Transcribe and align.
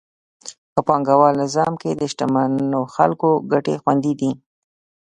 په 0.73 0.81
پانګوال 0.87 1.33
نظام 1.43 1.73
کې 1.81 1.89
د 1.95 2.01
شتمنو 2.11 2.81
خلکو 2.95 3.29
ګټې 3.51 3.75
خوندي 3.81 4.13
دي. 4.21 4.31